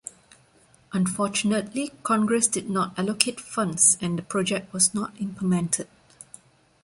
Unfortunately, 0.93 1.91
Congress 2.01 2.47
did 2.47 2.71
not 2.71 2.97
allocate 2.97 3.39
funds 3.39 3.99
and 4.01 4.17
the 4.17 4.23
project 4.23 4.73
was 4.73 4.95
not 4.95 5.13
implemented. 5.21 5.87